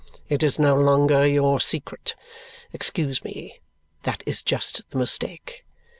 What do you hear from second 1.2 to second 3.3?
your secret. Excuse